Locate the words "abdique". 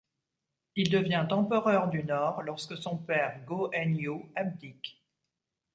4.33-4.99